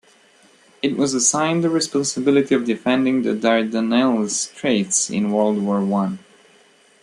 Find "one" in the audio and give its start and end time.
5.85-6.17